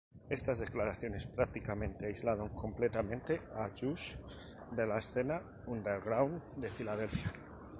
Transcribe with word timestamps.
Estas 0.31 0.57
declaraciones 0.57 1.27
prácticamente 1.27 2.07
aislaron 2.07 2.49
completamente 2.49 3.39
a 3.53 3.69
Jus 3.69 4.17
de 4.75 4.87
la 4.87 4.97
escena 4.97 5.39
underground 5.67 6.41
de 6.55 6.69
Filadelfia. 6.71 7.31